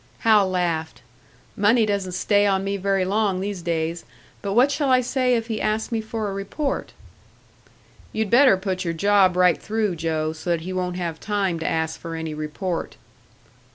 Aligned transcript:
Hal 0.21 0.49
laughed. 0.49 1.03
"Money 1.55 1.85
doesn't 1.85 2.13
stay 2.13 2.47
on 2.47 2.63
me 2.63 2.75
very 2.75 3.05
long 3.05 3.39
these 3.39 3.61
days. 3.61 4.03
But 4.41 4.53
what 4.53 4.71
shall 4.71 4.89
I 4.89 4.99
say 5.01 5.35
if 5.35 5.45
he 5.45 5.61
asks 5.61 5.91
me 5.91 6.01
for 6.01 6.27
a 6.27 6.33
report?" 6.33 6.93
"You'd 8.11 8.31
better 8.31 8.57
put 8.57 8.83
your 8.83 8.95
job 8.95 9.35
right 9.35 9.61
through, 9.61 9.95
Joe 9.97 10.33
so 10.33 10.49
that 10.49 10.61
he 10.61 10.73
won't 10.73 10.95
have 10.95 11.19
time 11.19 11.59
to 11.59 11.67
ask 11.69 11.99
for 11.99 12.15
any 12.15 12.33
report." 12.33 12.97